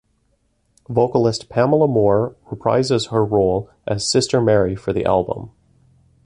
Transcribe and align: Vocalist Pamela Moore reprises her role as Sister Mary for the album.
Vocalist 0.89 1.47
Pamela 1.47 1.87
Moore 1.87 2.35
reprises 2.49 3.09
her 3.09 3.23
role 3.23 3.69
as 3.85 4.09
Sister 4.09 4.41
Mary 4.41 4.75
for 4.75 4.93
the 4.93 5.05
album. 5.05 5.51